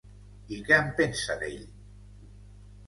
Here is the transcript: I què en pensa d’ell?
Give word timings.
I 0.55 0.57
què 0.69 0.79
en 0.85 0.89
pensa 1.01 1.37
d’ell? 1.45 1.69